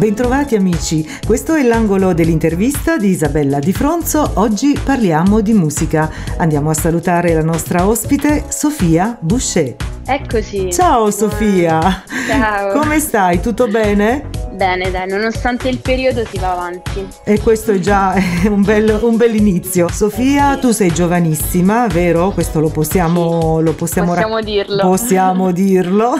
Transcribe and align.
Bentrovati 0.00 0.56
amici, 0.56 1.06
questo 1.26 1.52
è 1.52 1.62
l'angolo 1.62 2.14
dell'intervista 2.14 2.96
di 2.96 3.10
Isabella 3.10 3.58
Di 3.58 3.74
Fronzo. 3.74 4.30
Oggi 4.36 4.74
parliamo 4.82 5.42
di 5.42 5.52
musica. 5.52 6.10
Andiamo 6.38 6.70
a 6.70 6.74
salutare 6.74 7.34
la 7.34 7.42
nostra 7.42 7.86
ospite 7.86 8.44
Sofia 8.48 9.18
Boucher. 9.20 9.76
Eccoci. 10.06 10.72
Ciao 10.72 11.10
Sofia. 11.10 12.02
Ciao. 12.26 12.80
Come 12.80 12.98
stai? 12.98 13.42
Tutto 13.42 13.68
bene? 13.68 14.39
Bene, 14.60 14.90
dai, 14.90 15.08
nonostante 15.08 15.70
il 15.70 15.78
periodo 15.78 16.22
si 16.26 16.36
va 16.38 16.52
avanti. 16.52 17.06
E 17.24 17.40
questo 17.40 17.72
è 17.72 17.78
già 17.78 18.12
un 18.44 18.60
bel, 18.62 18.98
un 19.00 19.16
bel 19.16 19.34
inizio. 19.34 19.88
Sofia, 19.88 20.58
tu 20.58 20.70
sei 20.72 20.92
giovanissima, 20.92 21.86
vero? 21.86 22.30
Questo 22.32 22.60
lo 22.60 22.68
possiamo, 22.68 23.56
Sì, 23.56 23.64
lo 23.64 23.72
possiamo, 23.72 24.12
ra- 24.12 24.20
possiamo 24.20 24.42
dirlo. 24.42 24.82
Possiamo 24.82 25.50
dirlo. 25.56 26.12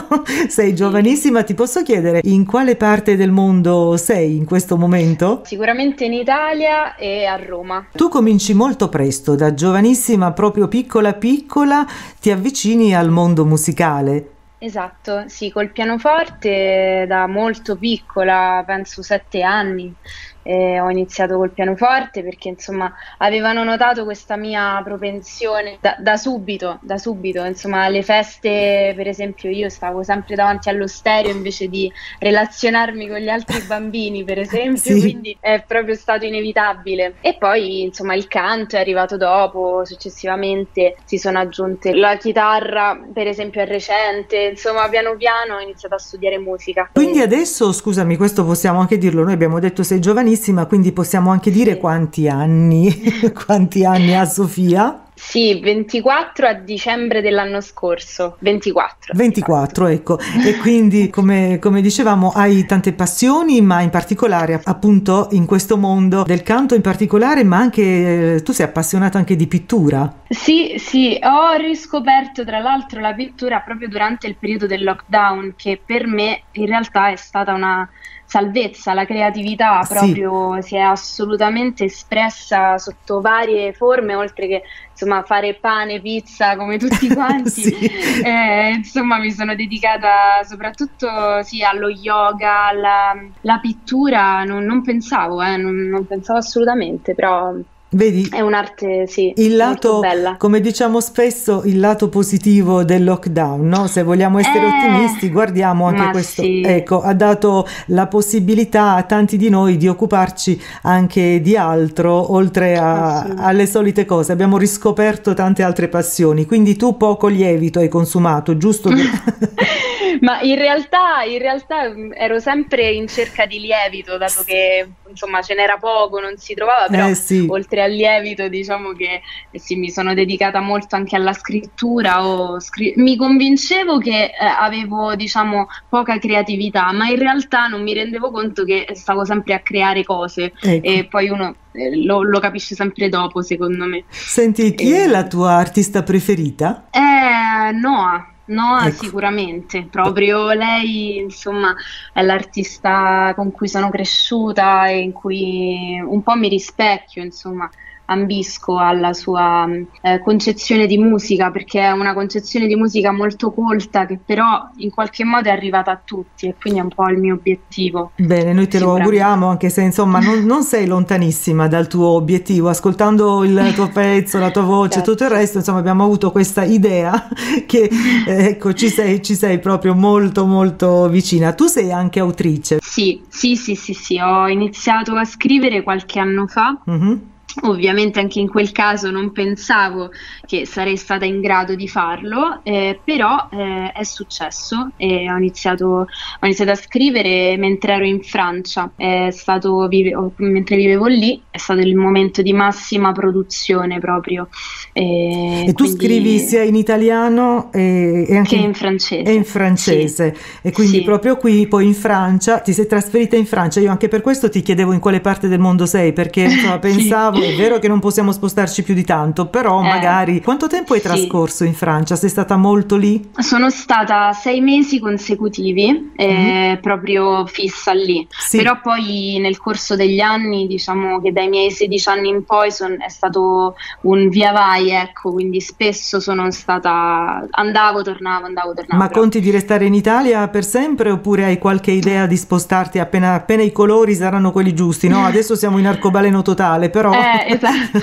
sei 0.49 0.73
giovanissima, 0.73 1.43
ti 1.43 1.53
posso 1.53 1.83
chiedere 1.83 2.21
in 2.23 2.47
quale 2.47 2.75
parte 2.75 3.15
del 3.15 3.29
mondo 3.29 3.95
sei 3.97 4.37
in 4.37 4.45
questo 4.45 4.75
momento? 4.75 5.41
Sicuramente 5.45 6.05
in 6.05 6.13
Italia 6.13 6.95
e 6.95 7.25
a 7.25 7.35
Roma. 7.35 7.85
Tu 7.95 8.09
cominci 8.09 8.55
molto 8.55 8.89
presto, 8.89 9.35
da 9.35 9.53
giovanissima, 9.53 10.31
proprio 10.31 10.67
piccola 10.67 11.13
piccola, 11.13 11.85
ti 12.19 12.31
avvicini 12.31 12.95
al 12.95 13.11
mondo 13.11 13.45
musicale. 13.45 14.29
Esatto, 14.63 15.27
sì, 15.27 15.49
col 15.49 15.71
pianoforte 15.71 17.05
da 17.07 17.25
molto 17.25 17.77
piccola, 17.79 18.61
penso 18.63 19.01
sette 19.01 19.41
anni. 19.41 19.97
Eh, 20.43 20.79
ho 20.79 20.89
iniziato 20.89 21.37
col 21.37 21.51
pianoforte 21.51 22.23
perché 22.23 22.49
insomma 22.49 22.91
avevano 23.17 23.63
notato 23.63 24.03
questa 24.03 24.35
mia 24.37 24.81
propensione 24.83 25.77
da, 25.79 25.95
da 25.99 26.17
subito, 26.17 26.79
da 26.81 26.97
subito, 26.97 27.43
insomma 27.43 27.83
alle 27.83 28.03
feste 28.03 28.93
per 28.95 29.07
esempio 29.07 29.49
io 29.49 29.69
stavo 29.69 30.03
sempre 30.03 30.35
davanti 30.35 30.69
allo 30.69 30.87
stereo 30.87 31.31
invece 31.31 31.67
di 31.67 31.91
relazionarmi 32.19 33.07
con 33.07 33.17
gli 33.17 33.29
altri 33.29 33.61
bambini 33.67 34.23
per 34.23 34.39
esempio, 34.39 34.93
Sì. 34.93 34.99
quindi 34.99 35.37
è 35.39 35.63
proprio 35.65 35.95
stato 35.95 36.25
inevitabile. 36.25 37.15
E 37.21 37.35
poi 37.37 37.81
insomma 37.83 38.15
il 38.15 38.27
canto 38.27 38.75
è 38.75 38.79
arrivato 38.79 39.17
dopo, 39.17 39.83
successivamente 39.85 40.95
si 41.05 41.17
sono 41.17 41.39
aggiunte 41.39 41.93
la 41.93 42.15
chitarra 42.17 42.99
per 43.13 43.27
esempio 43.27 43.61
è 43.61 43.65
recente, 43.65 44.37
insomma 44.51 44.87
piano 44.89 45.15
piano 45.15 45.55
ho 45.55 45.59
iniziato 45.59 45.95
a 45.95 45.97
studiare 45.99 46.37
musica. 46.37 46.89
Quindi 46.93 47.19
adesso, 47.19 47.71
scusami, 47.71 48.17
questo 48.17 48.45
possiamo 48.45 48.79
anche 48.79 48.97
dirlo, 48.97 49.23
noi 49.23 49.33
abbiamo 49.33 49.59
detto 49.59 49.83
sei 49.83 49.99
giovanissima, 50.31 50.65
quindi 50.65 50.91
possiamo 50.91 51.31
anche 51.31 51.51
dire 51.51 51.73
Sì. 51.73 51.77
quanti 51.77 52.27
anni, 52.27 52.93
quanti 53.45 53.85
anni 53.85 54.15
ha 54.15 54.25
Sofia? 54.25 55.03
Sì, 55.13 55.59
24 55.59 56.47
a 56.47 56.53
dicembre 56.53 57.21
dell'anno 57.21 57.61
scorso, 57.61 58.37
24. 58.39 59.13
24, 59.15 59.87
ecco, 59.87 60.17
e 60.43 60.57
quindi 60.57 61.11
come, 61.11 61.59
come 61.59 61.81
dicevamo 61.81 62.31
hai 62.31 62.65
tante 62.65 62.93
passioni, 62.93 63.61
ma 63.61 63.81
in 63.81 63.91
particolare 63.91 64.59
appunto 64.63 65.27
in 65.31 65.45
questo 65.45 65.77
mondo 65.77 66.23
del 66.23 66.41
canto 66.41 66.73
in 66.73 66.81
particolare, 66.81 67.43
ma 67.43 67.57
anche 67.57 68.35
eh, 68.35 68.41
tu 68.41 68.51
sei 68.51 68.65
appassionata 68.65 69.19
anche 69.19 69.35
di 69.35 69.45
pittura. 69.45 70.11
Sì, 70.27 70.75
sì, 70.77 71.19
ho 71.21 71.53
riscoperto 71.53 72.43
tra 72.43 72.57
l'altro 72.59 72.99
la 72.99 73.13
pittura 73.13 73.59
proprio 73.59 73.89
durante 73.89 74.25
il 74.25 74.37
periodo 74.37 74.65
del 74.65 74.83
lockdown, 74.83 75.53
che 75.55 75.79
per 75.85 76.07
me 76.07 76.45
in 76.53 76.65
realtà 76.65 77.09
è 77.11 77.15
stata 77.15 77.53
una 77.53 77.87
salvezza, 78.31 78.93
la 78.93 79.03
creatività 79.03 79.83
Sì. 79.83 79.93
proprio 79.93 80.61
si 80.61 80.77
è 80.77 80.79
assolutamente 80.79 81.83
espressa 81.83 82.77
sotto 82.77 83.19
varie 83.19 83.73
forme, 83.73 84.15
oltre 84.15 84.47
che 84.47 84.63
insomma 84.89 85.21
fare 85.23 85.55
pane, 85.55 85.99
pizza 85.99 86.55
come 86.55 86.77
tutti 86.77 87.09
quanti. 87.13 87.49
Sì. 87.49 87.75
Eh, 88.23 88.69
insomma, 88.73 89.17
mi 89.17 89.31
sono 89.31 89.53
dedicata 89.53 90.43
soprattutto 90.45 91.43
sì, 91.43 91.61
allo 91.61 91.89
yoga, 91.89 92.67
alla 92.67 93.13
la 93.41 93.59
pittura, 93.59 94.45
non, 94.45 94.63
non 94.63 94.81
pensavo, 94.81 95.41
eh, 95.41 95.57
non, 95.57 95.75
non 95.75 96.07
pensavo 96.07 96.39
assolutamente, 96.39 97.13
però 97.13 97.53
Vedi? 97.93 98.29
è 98.31 98.39
un'arte, 98.39 99.05
sì, 99.05 99.33
Il 99.35 99.57
lato, 99.57 99.99
bella. 99.99 100.35
come 100.37 100.61
diciamo 100.61 101.01
spesso, 101.01 101.63
il 101.65 101.77
lato 101.77 102.07
positivo 102.07 102.85
del 102.85 103.03
lockdown, 103.03 103.67
no? 103.67 103.87
Se 103.87 104.01
vogliamo 104.03 104.39
essere 104.39 104.59
Eh, 104.59 104.65
ottimisti, 104.67 105.29
guardiamo 105.29 105.87
anche 105.87 106.09
questo. 106.11 106.41
sì. 106.41 106.61
Ecco, 106.65 107.01
ha 107.01 107.13
dato 107.13 107.67
la 107.87 108.07
possibilità 108.07 108.93
a 108.95 109.03
tanti 109.03 109.35
di 109.35 109.49
noi 109.49 109.75
di 109.75 109.89
occuparci 109.89 110.61
anche 110.83 111.41
di 111.41 111.57
altro, 111.57 112.31
oltre 112.31 112.77
a- 112.77 113.09
Assolutamente. 113.17 113.43
alle 113.43 113.65
solite 113.67 114.05
cose. 114.05 114.31
Abbiamo 114.31 114.57
riscoperto 114.57 115.33
tante 115.33 115.61
altre 115.61 115.89
passioni. 115.89 116.45
Quindi 116.45 116.77
tu 116.77 116.95
poco 116.95 117.27
lievito 117.27 117.79
hai 117.79 117.89
consumato, 117.89 118.55
giusto? 118.55 118.89
Ma 120.21 120.41
in 120.41 120.55
realtà, 120.55 121.23
in 121.23 121.39
realtà 121.39 121.89
mh, 121.89 122.11
ero 122.15 122.39
sempre 122.39 122.89
in 122.91 123.07
cerca 123.07 123.45
di 123.45 123.59
lievito, 123.59 124.17
dato 124.17 124.43
che 124.45 124.87
insomma 125.09 125.41
ce 125.41 125.55
n'era 125.55 125.77
poco, 125.77 126.19
non 126.19 126.37
si 126.37 126.53
trovava, 126.53 126.87
però 126.87 127.07
Eh 127.07 127.15
sì. 127.15 127.45
oltre 127.49 127.81
al 127.83 127.91
lievito 127.91 128.47
diciamo 128.47 128.93
che 128.93 129.21
eh 129.51 129.59
sì, 129.59 129.75
mi 129.75 129.89
sono 129.89 130.13
dedicata 130.13 130.59
molto 130.59 130.95
anche 130.95 131.15
alla 131.15 131.33
scrittura, 131.33 132.19
scri- 132.59 132.93
mi 132.97 133.15
convincevo 133.15 133.97
che 133.97 134.25
eh, 134.25 134.33
avevo 134.45 135.15
diciamo 135.15 135.67
poca 135.89 136.17
creatività, 136.17 136.91
ma 136.91 137.07
in 137.07 137.17
realtà 137.17 137.67
non 137.67 137.81
mi 137.83 137.93
rendevo 137.93 138.31
conto 138.31 138.63
che 138.63 138.87
stavo 138.93 139.25
sempre 139.25 139.53
a 139.53 139.59
creare 139.59 140.03
cose 140.03 140.53
Ecco. 140.61 140.87
e 140.87 141.05
poi 141.09 141.29
uno 141.29 141.55
eh, 141.73 142.03
lo, 142.03 142.21
lo 142.23 142.39
capisce 142.39 142.75
sempre 142.75 143.09
dopo, 143.09 143.41
secondo 143.41 143.85
me. 143.85 144.03
Senti, 144.09 144.73
chi 144.75 144.91
è 144.91 145.07
la 145.07 145.25
tua 145.27 145.51
artista 145.53 146.03
preferita? 146.03 146.87
Eh, 146.91 147.71
Noah, 147.73 148.30
Noah 148.45 148.87
Ecco. 148.87 149.03
sicuramente, 149.03 149.83
proprio 149.83 150.51
lei 150.51 151.17
insomma 151.17 151.75
è 152.11 152.21
l'artista 152.21 153.33
con 153.35 153.51
cui 153.51 153.67
sono 153.67 153.89
cresciuta 153.89 154.87
e 154.87 154.99
in 154.99 155.11
cui 155.11 156.01
un 156.03 156.21
po' 156.23 156.35
mi 156.35 156.49
rispecchio, 156.49 157.23
insomma 157.23 157.69
ambisco 158.05 158.77
alla 158.77 159.13
sua 159.13 159.67
eh, 160.01 160.19
concezione 160.19 160.85
di 160.85 160.97
musica 160.97 161.51
perché 161.51 161.81
è 161.81 161.91
una 161.91 162.13
concezione 162.13 162.67
di 162.67 162.75
musica 162.75 163.11
molto 163.11 163.51
colta 163.51 164.05
che 164.05 164.19
però 164.23 164.69
in 164.77 164.89
qualche 164.89 165.23
modo 165.23 165.49
è 165.49 165.51
arrivata 165.51 165.91
a 165.91 166.01
tutti 166.03 166.47
e 166.47 166.55
quindi 166.59 166.79
è 166.79 166.83
un 166.83 166.89
po' 166.89 167.07
il 167.09 167.17
mio 167.17 167.35
obiettivo. 167.35 168.11
Bene, 168.17 168.53
noi 168.53 168.67
te 168.67 168.79
lo 168.79 168.95
auguriamo, 168.95 169.47
anche 169.47 169.69
se 169.69 169.81
insomma 169.81 170.19
non, 170.19 170.43
non 170.43 170.63
sei 170.63 170.85
lontanissima 170.87 171.67
dal 171.67 171.87
tuo 171.87 172.07
obiettivo. 172.09 172.69
Ascoltando 172.69 173.43
il 173.43 173.71
tuo 173.75 173.89
pezzo, 173.93 174.39
la 174.39 174.51
tua 174.51 174.63
voce, 174.63 174.95
Certo. 174.95 175.11
tutto 175.11 175.23
il 175.23 175.29
resto, 175.29 175.57
insomma, 175.59 175.79
abbiamo 175.79 176.03
avuto 176.03 176.31
questa 176.31 176.63
idea 176.63 177.27
che 177.65 177.89
eh, 178.27 178.45
ecco, 178.45 178.73
ci 178.73 178.89
sei, 178.89 179.21
ci 179.23 179.35
sei 179.35 179.59
proprio 179.59 179.95
molto, 179.95 180.45
molto 180.45 181.07
vicina. 181.07 181.53
Tu 181.53 181.67
sei 181.67 181.91
anche 181.91 182.19
autrice. 182.19 182.79
Sì, 182.81 183.21
sì, 183.27 183.55
sì, 183.55 183.75
sì, 183.75 183.93
sì, 183.93 184.19
ho 184.19 184.47
iniziato 184.47 185.13
a 185.15 185.23
scrivere 185.25 185.83
qualche 185.83 186.19
anno 186.19 186.47
fa. 186.47 186.79
Mhm. 186.85 187.29
Ovviamente 187.63 188.19
anche 188.19 188.39
in 188.39 188.47
quel 188.49 188.71
caso 188.71 189.11
non 189.11 189.31
pensavo 189.31 190.09
che 190.45 190.65
sarei 190.65 190.95
stata 190.97 191.25
in 191.25 191.41
grado 191.41 191.75
di 191.75 191.87
farlo, 191.87 192.61
eh, 192.63 192.99
però 193.03 193.47
eh, 193.51 193.91
è 193.91 194.03
successo 194.03 194.91
e 194.95 195.29
ho 195.31 195.37
iniziato, 195.37 195.85
ho 195.85 196.45
iniziato 196.45 196.71
a 196.71 196.75
scrivere 196.75 197.57
mentre 197.57 197.93
ero 197.93 198.05
in 198.05 198.21
Francia, 198.21 198.91
è 198.95 199.29
stato, 199.31 199.87
vive- 199.87 200.15
mentre 200.37 200.75
vivevo 200.77 201.07
lì, 201.07 201.41
è 201.49 201.57
stato 201.57 201.81
il 201.81 201.95
momento 201.95 202.41
di 202.41 202.53
massima 202.53 203.11
produzione 203.11 203.99
proprio. 203.99 204.47
eh, 204.93 205.65
E 205.67 205.73
tu 205.73 205.85
scrivi 205.85 206.39
sia 206.39 206.63
in 206.63 206.75
italiano 206.75 207.71
e, 207.73 208.25
e 208.27 208.35
anche 208.37 208.55
che 208.55 208.61
in 208.61 208.73
francese. 208.73 209.29
e 209.29 209.33
in 209.33 209.43
francese. 209.43 210.35
E 210.61 210.71
quindi 210.71 210.97
Sì. 210.97 211.03
proprio 211.03 211.37
qui, 211.37 211.67
poi 211.67 211.85
in 211.85 211.93
Francia, 211.93 212.59
ti 212.59 212.73
sei 212.73 212.87
trasferita 212.87 213.35
in 213.35 213.45
Francia. 213.45 213.79
Io 213.79 213.89
anche 213.91 214.07
per 214.07 214.21
questo 214.21 214.49
ti 214.49 214.61
chiedevo 214.61 214.91
in 214.93 214.99
quale 214.99 215.21
parte 215.21 215.47
del 215.47 215.59
mondo 215.59 215.85
sei, 215.85 216.13
perché 216.13 216.41
insomma, 216.41 216.79
Sì. 216.81 216.89
pensavo, 216.91 217.40
è 217.43 217.55
vero 217.55 217.79
che 217.79 217.87
non 217.87 217.99
possiamo 217.99 218.31
spostarci 218.31 218.83
più 218.83 218.93
di 218.93 219.03
tanto, 219.03 219.47
però 219.47 219.81
Eh, 219.83 219.87
magari 219.87 220.41
quanto 220.41 220.67
tempo 220.67 220.93
hai 220.93 220.99
sì. 220.99 221.05
trascorso 221.07 221.63
in 221.63 221.73
Francia? 221.73 222.15
Sei 222.15 222.29
stata 222.29 222.55
molto 222.57 222.95
lì? 222.97 223.29
Sono 223.37 223.69
stata 223.69 224.31
sei 224.33 224.61
mesi 224.61 224.99
consecutivi, 224.99 226.11
eh, 226.15 226.77
proprio 226.81 227.45
fissa 227.45 227.93
lì. 227.93 228.27
Sì. 228.29 228.57
Però 228.57 228.79
poi 228.81 229.37
nel 229.39 229.57
corso 229.57 229.95
degli 229.95 230.19
anni, 230.19 230.67
diciamo 230.67 231.21
che 231.21 231.31
dai 231.31 231.47
miei 231.49 231.71
16 231.71 232.09
anni 232.09 232.29
in 232.29 232.43
poi 232.45 232.71
son- 232.71 233.01
è 233.01 233.09
stato 233.09 233.75
un 234.01 234.29
via 234.29 234.51
vai, 234.51 234.89
ecco, 234.91 235.31
quindi 235.31 235.61
spesso 235.61 236.19
sono 236.19 236.49
stata 236.51 237.45
andavo, 237.51 238.01
tornavo, 238.01 238.45
andavo, 238.45 238.73
tornavo. 238.73 239.01
Ma 239.01 239.07
però- 239.07 239.19
conti 239.21 239.39
di 239.39 239.49
restare 239.51 239.85
in 239.85 239.93
Italia 239.93 240.47
per 240.47 240.63
sempre 240.63 241.09
oppure 241.11 241.45
hai 241.45 241.57
qualche 241.57 241.91
idea 241.91 242.25
di 242.25 242.37
spostarti 242.37 242.99
appena, 242.99 243.33
appena 243.33 243.61
i 243.63 243.71
colori 243.71 244.13
saranno 244.15 244.51
quelli 244.51 244.73
giusti? 244.73 245.07
No, 245.07 245.23
adesso 245.25 245.55
siamo 245.55 245.77
in 245.77 245.87
arcobaleno 245.87 246.41
totale, 246.41 246.89
però 246.89 247.11
Eh, 247.13 247.30
Eh, 247.39 247.53
esatto. 247.53 247.99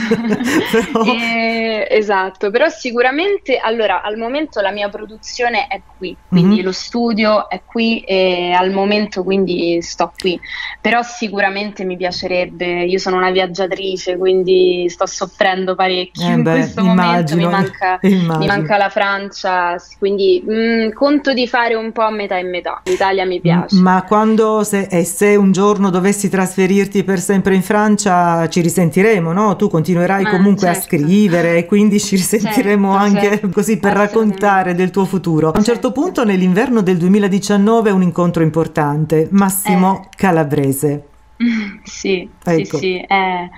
però... 0.92 1.02
Eh, 1.18 1.86
esatto, 1.90 2.50
però 2.50 2.68
sicuramente, 2.68 3.58
allora, 3.58 4.02
al 4.02 4.16
momento 4.16 4.60
la 4.60 4.70
mia 4.70 4.88
produzione 4.88 5.66
è 5.66 5.80
qui, 5.96 6.16
quindi 6.28 6.56
mm-hmm. 6.56 6.64
lo 6.64 6.72
studio 6.72 7.48
è 7.48 7.62
qui 7.64 8.00
e 8.00 8.52
al 8.52 8.70
momento 8.70 9.22
quindi 9.22 9.80
sto 9.82 10.12
qui, 10.16 10.38
però 10.80 11.02
sicuramente 11.02 11.84
mi 11.84 11.96
piacerebbe, 11.96 12.84
io 12.84 12.98
sono 12.98 13.16
una 13.16 13.30
viaggiatrice, 13.30 14.16
quindi 14.16 14.86
sto 14.88 15.06
soffrendo 15.06 15.74
parecchio 15.74 16.28
eh 16.28 16.32
in 16.32 16.42
beh, 16.42 16.50
questo 16.52 16.80
immagino, 16.80 17.42
momento, 17.42 17.76
mi 18.02 18.22
manca, 18.22 18.38
mi 18.38 18.46
manca, 18.46 18.76
la 18.76 18.88
Francia, 18.88 19.76
quindi 19.98 20.42
mh, 20.44 20.52
mm, 20.52 20.90
conto 20.92 21.32
di 21.32 21.46
fare 21.48 21.74
un 21.74 21.92
po' 21.92 22.02
a 22.02 22.10
metà 22.10 22.38
e 22.38 22.44
metà, 22.44 22.80
l'Italia 22.84 23.24
mi 23.24 23.40
piace. 23.40 23.76
Ma 23.76 24.04
quando 24.06 24.62
se, 24.62 24.88
e 24.90 25.04
se 25.04 25.36
un 25.36 25.52
giorno 25.52 25.90
dovessi 25.90 26.28
trasferirti 26.28 27.04
per 27.04 27.18
sempre 27.18 27.54
in 27.54 27.62
Francia 27.62 28.48
ci 28.48 28.60
risentiremo, 28.60 29.17
no? 29.20 29.56
Tu 29.56 29.68
continuerai 29.68 30.24
ah, 30.24 30.30
comunque 30.30 30.66
certo. 30.66 30.78
a 30.78 30.82
scrivere 30.82 31.56
e 31.56 31.66
quindi 31.66 31.98
ci 32.00 32.16
risentiremo 32.16 32.92
certo, 32.98 33.04
anche 33.04 33.28
certo. 33.28 33.48
così 33.48 33.78
per 33.78 33.92
raccontare 33.94 34.74
del 34.74 34.90
tuo 34.90 35.04
futuro. 35.04 35.50
A 35.50 35.58
un 35.58 35.64
certo 35.64 35.92
punto 35.92 36.24
nell'inverno 36.24 36.80
del 36.82 36.96
2019 36.96 37.90
un 37.90 38.02
incontro 38.02 38.42
importante, 38.42 39.28
Massimo 39.30 40.02
eh. 40.04 40.08
Calabrese. 40.16 41.07
Sì, 41.84 42.28
ecco. 42.44 42.64
sì, 42.64 42.76
sì, 42.76 43.04
è, 43.06 43.48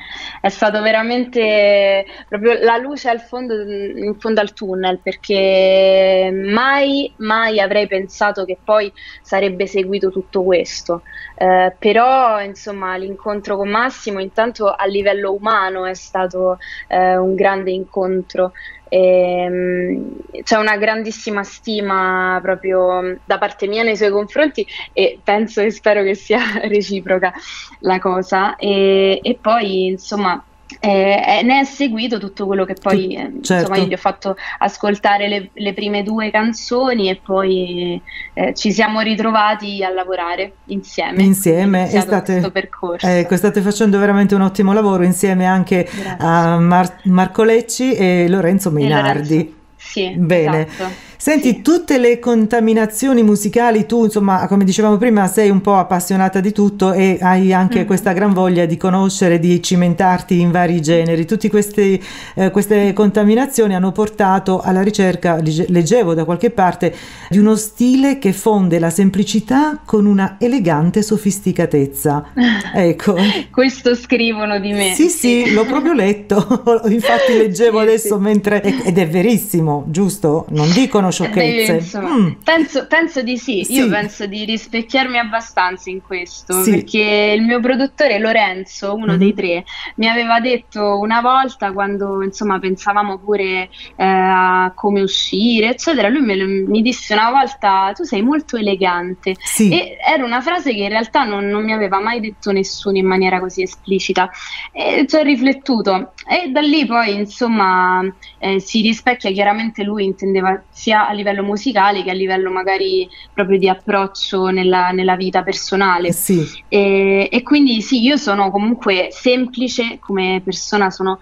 è, 0.41 0.49
stato 0.50 0.82
veramente 0.82 2.05
proprio 2.29 2.62
la 2.62 2.77
luce 2.77 3.09
al 3.09 3.21
fondo, 3.21 3.55
in 3.62 4.17
fondo 4.19 4.41
al 4.41 4.53
tunnel 4.53 5.00
perché 5.03 6.31
mai, 6.31 7.12
mai 7.19 7.59
avrei 7.59 7.87
pensato 7.87 8.44
che 8.44 8.59
poi 8.62 8.93
sarebbe 9.23 9.67
seguito 9.67 10.11
tutto 10.11 10.43
questo. 10.43 11.03
Eh, 11.35 11.75
però, 11.79 12.43
insomma, 12.43 12.97
l'incontro 12.97 13.56
con 13.56 13.71
Massimo, 13.71 14.21
intanto 14.21 14.71
a 14.71 14.85
livello 14.85 15.32
umano, 15.32 15.87
è 15.87 15.94
stato 15.94 16.59
eh, 16.87 17.17
un 17.17 17.35
grande 17.35 17.71
incontro. 17.71 18.53
Ehm, 18.92 20.16
c'è 20.42 20.56
una 20.56 20.76
grandissima 20.76 21.44
stima 21.44 22.40
proprio 22.42 23.20
da 23.25 23.38
parte 23.38 23.69
mia 23.69 23.84
nei 23.84 23.96
suoi 23.96 24.10
confronti 24.10 24.66
e 24.92 25.20
penso 25.22 25.60
e 25.60 25.70
spero 25.70 26.02
che 26.02 26.14
sia 26.16 26.40
reciproca 26.66 27.32
la 27.81 27.98
cosa. 28.00 28.56
E, 28.56 29.20
e 29.22 29.38
poi, 29.40 29.87
insomma, 29.87 30.44
eh, 30.78 31.40
ne 31.43 31.61
è 31.61 31.64
seguito 31.64 32.19
tutto 32.19 32.46
quello 32.46 32.64
che 32.64 32.75
poi 32.75 33.14
eh, 33.14 33.32
certo. 33.40 33.55
insomma, 33.55 33.76
io 33.78 33.84
gli 33.87 33.93
ho 33.93 33.99
fatto 33.99 34.37
ascoltare 34.58 35.28
le, 35.28 35.50
le 35.52 35.72
prime 35.72 36.02
due 36.02 36.31
canzoni 36.31 37.08
e 37.08 37.20
poi 37.22 38.00
eh, 38.34 38.55
ci 38.55 38.72
siamo 38.72 39.00
ritrovati 39.00 39.82
a 39.82 39.90
lavorare 39.90 40.52
insieme. 40.67 41.22
Insieme 41.22 41.90
e 41.90 42.00
state, 42.00 42.52
ecco, 43.00 43.37
state, 43.37 43.61
facendo 43.61 43.99
veramente 43.99 44.34
un 44.34 44.43
ottimo 44.43 44.72
lavoro 44.72 45.02
insieme 45.02 45.46
anche 45.46 45.84
Grazie. 45.84 46.17
a 46.19 46.58
Mar- 46.58 47.00
Marco 47.05 47.43
Lecci 47.43 47.94
e 47.94 48.26
Lorenzo 48.28 48.70
Meinardi. 48.70 49.34
E 49.34 49.37
Lorenzo. 49.37 49.58
Sì, 49.76 50.11
Bene. 50.17 50.67
Esatto. 50.67 51.08
Senti, 51.22 51.50
sì. 51.50 51.61
tutte 51.61 51.99
le 51.99 52.19
contaminazioni 52.19 53.22
musicali, 53.22 53.84
tu 53.84 54.05
insomma, 54.05 54.46
come 54.46 54.64
dicevamo 54.64 54.96
prima, 54.96 55.26
sei 55.26 55.50
un 55.50 55.61
po' 55.61 55.76
appassionata 55.76 56.40
di 56.40 56.50
tutto 56.50 56.94
e 56.94 57.19
hai 57.20 57.52
anche 57.52 57.82
mm. 57.82 57.87
questa 57.87 58.14
gran 58.14 58.32
voglia 58.32 58.64
di 58.64 58.78
conoscere, 58.78 59.38
di 59.38 59.62
cimentarti 59.62 60.40
in 60.40 60.50
vari 60.50 60.81
generi. 60.81 61.26
Tutte 61.26 61.50
queste, 61.50 62.00
eh, 62.34 62.50
queste 62.50 62.94
contaminazioni 62.94 63.75
hanno 63.75 63.93
portato 63.93 64.62
alla 64.62 64.81
ricerca, 64.81 65.38
leggevo 65.43 66.14
da 66.14 66.25
qualche 66.25 66.49
parte, 66.49 66.96
di 67.28 67.37
uno 67.37 67.55
stile 67.55 68.19
che 68.19 68.32
fonde 68.32 68.78
la 68.78 68.88
semplicità 68.88 69.78
con 69.84 70.06
una 70.06 70.37
elegante 70.38 71.02
sofisticatezza. 71.02 72.28
Ecco. 72.72 73.17
Questo 73.50 73.94
scrivono 73.94 74.58
di 74.61 74.72
me. 74.72 74.94
Sì, 74.94 75.08
sì, 75.08 75.43
sì 75.44 75.52
l'ho 75.52 75.64
proprio 75.64 75.93
letto. 75.93 76.62
Infatti 76.88 77.37
leggevo 77.37 77.78
sì, 77.78 77.84
adesso 77.84 78.19
mentre 78.19 78.62
ed 78.62 78.96
è 78.96 79.08
verissimo, 79.08 79.84
giusto? 79.88 80.46
Non 80.50 80.70
dicono 80.70 81.09
sciocchezze. 81.10 81.72
insomma, 81.72 82.14
mm. 82.14 82.30
penso, 82.44 82.86
penso, 82.86 83.22
di 83.22 83.36
sì. 83.36 83.64
sì. 83.64 83.74
io 83.74 83.88
penso 83.88 84.26
di 84.26 84.44
rispecchiarmi 84.44 85.18
abbastanza 85.18 85.90
in 85.90 86.02
questo, 86.02 86.62
sì. 86.62 86.70
perché 86.70 87.34
il 87.36 87.42
mio 87.42 87.60
produttore 87.60 88.18
Lorenzo, 88.18 88.94
uno 88.94 89.14
mm. 89.14 89.18
dei 89.18 89.34
tre, 89.34 89.64
mi 89.96 90.08
aveva 90.08 90.40
detto 90.40 90.98
una 90.98 91.20
volta 91.20 91.72
quando 91.72 92.22
insomma 92.22 92.58
pensavamo 92.58 93.18
pure 93.18 93.68
eh, 93.96 94.04
a 94.04 94.72
come 94.74 95.00
uscire, 95.02 95.70
eccetera, 95.70 96.08
lui 96.08 96.22
me, 96.22 96.36
mi 96.44 96.82
disse 96.82 97.12
una 97.12 97.30
volta 97.30 97.92
tu 97.94 98.04
sei 98.04 98.22
molto 98.22 98.56
elegante 98.56 99.34
sì. 99.38 99.70
e 99.70 99.96
era 100.04 100.24
una 100.24 100.40
frase 100.40 100.72
che 100.72 100.82
in 100.82 100.88
realtà 100.88 101.24
non, 101.24 101.46
non 101.46 101.64
mi 101.64 101.72
aveva 101.72 102.00
mai 102.00 102.20
detto 102.20 102.52
nessuno 102.52 102.96
in 102.96 103.06
maniera 103.06 103.40
così 103.40 103.62
esplicita 103.62 104.30
e 104.72 105.06
ci 105.06 105.16
ho 105.16 105.22
riflettuto 105.22 106.12
e 106.28 106.50
da 106.50 106.60
lì 106.60 106.86
poi 106.86 107.14
insomma 107.14 108.02
eh, 108.38 108.60
si 108.60 108.80
rispecchia 108.82 109.30
chiaramente 109.30 109.82
lui 109.82 110.04
intendeva 110.04 110.62
sia 110.70 111.00
a 111.08 111.12
livello 111.12 111.43
musicale 111.43 112.02
che 112.02 112.11
a 112.11 112.14
livello 112.14 112.50
magari 112.50 113.08
proprio 113.32 113.58
di 113.58 113.69
approccio 113.69 114.49
nella, 114.49 114.91
nella 114.91 115.17
vita 115.17 115.43
personale. 115.43 116.08
Eh 116.08 116.12
sì. 116.12 116.47
E, 116.69 117.29
e, 117.31 117.43
quindi 117.43 117.81
sì, 117.82 118.02
io 118.02 118.17
sono 118.17 118.50
comunque 118.50 119.08
semplice 119.11 119.99
come 119.99 120.41
persona, 120.44 120.91
sono 120.91 121.19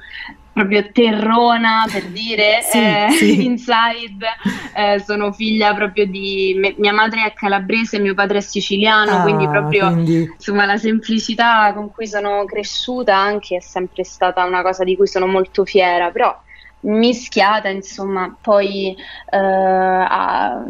proprio 0.59 0.91
terrona 0.91 1.87
per 1.91 2.07
dire 2.07 2.61
sì, 2.63 2.79
eh, 2.79 3.07
sì. 3.13 3.45
inside 3.47 4.27
eh, 4.75 4.99
sono 4.99 5.33
figlia 5.33 5.73
proprio 5.73 6.07
di 6.07 6.57
me, 6.59 6.75
mia 6.79 6.93
madre 6.93 7.25
è 7.25 7.33
calabrese 7.33 8.01
mio 8.01 8.15
padre 8.15 8.39
è 8.39 8.41
siciliano 8.41 9.19
ah, 9.19 9.23
quindi 9.23 9.47
proprio 9.47 9.93
quindi... 9.93 10.29
insomma 10.33 10.65
la 10.65 10.77
semplicità 10.77 11.73
con 11.75 11.93
cui 11.93 12.09
sono 12.09 12.45
cresciuta 12.45 13.17
anche 13.17 13.57
è 13.57 13.61
sempre 13.61 14.03
stata 14.03 14.45
una 14.45 14.63
cosa 14.63 14.83
di 14.83 14.97
cui 14.97 15.07
sono 15.07 15.27
molto 15.27 15.65
fiera 15.65 16.11
però 16.11 16.37
mischiata, 16.81 17.69
insomma, 17.69 18.35
poi 18.41 18.97
eh, 19.31 19.37
a 19.37 20.63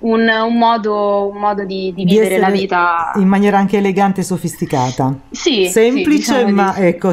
un, 0.00 0.28
un, 0.28 0.58
modo, 0.58 1.30
un 1.32 1.38
modo 1.38 1.64
di, 1.64 1.92
di, 1.94 2.04
di 2.04 2.12
vivere 2.12 2.38
la 2.38 2.50
vita 2.50 3.12
in 3.16 3.26
maniera 3.26 3.58
anche 3.58 3.78
elegante 3.78 4.20
e 4.20 4.24
sofisticata. 4.24 5.14
Sì, 5.30 5.66
semplice, 5.66 6.10
sì, 6.10 6.16
diciamo 6.16 6.52
ma 6.52 6.74
di... 6.76 6.86
ecco, 6.86 7.12